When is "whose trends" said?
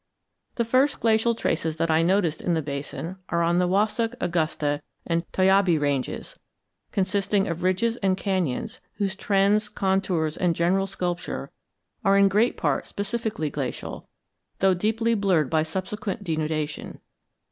8.93-9.69